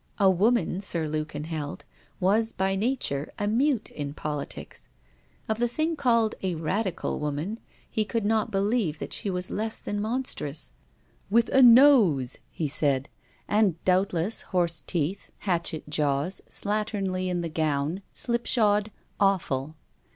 [0.17, 1.85] A woman, Sir Lukin held,
[2.19, 4.89] was by nature a mute in politics.
[5.47, 9.79] Of the thing called a Radical woman, he could not believe that she was less
[9.79, 10.73] than monstrous:
[11.29, 13.09] 'with a nose,' he said;
[13.47, 18.89] and doubtless, horse teeth, hatchet jaws, slatternly in the gown, slipshod,
[19.19, 19.75] awful.